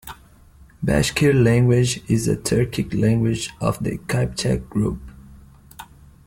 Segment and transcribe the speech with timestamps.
[0.83, 4.99] Bashkir language is a Turkic language of the Kypchak group.